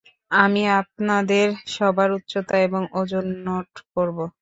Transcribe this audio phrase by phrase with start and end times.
[0.31, 1.47] আমি আপনাদের
[1.75, 4.23] সবার উচ্চতা এবং ওজন নোট করবো।